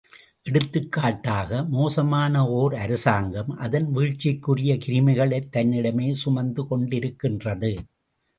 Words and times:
எடுத்துக்காட்டாக, 0.41 1.63
மோசமான 1.63 2.47
ஓர் 2.47 2.75
அரசாங்கம், 2.75 3.49
அதன் 3.49 3.95
வீழ்ச்சிக்குரிய 3.95 4.77
கிருமிகளைத் 4.85 5.49
தன்னிடமே 5.51 6.11
சுமந்து 6.11 6.63
கொண்டிருக்கின்றது. 6.63 7.77